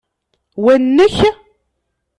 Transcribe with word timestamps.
Wa 0.63 0.73
nnek? 0.81 1.17